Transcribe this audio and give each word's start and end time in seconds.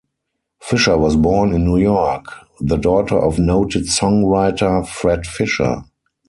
Fisher 0.59 0.97
was 0.97 1.15
born 1.15 1.53
in 1.53 1.63
New 1.63 1.77
York, 1.77 2.25
the 2.59 2.75
daughter 2.77 3.19
of 3.19 3.37
noted 3.37 3.83
songwriter 3.83 4.83
Fred 4.87 5.27
Fisher. 5.27 5.83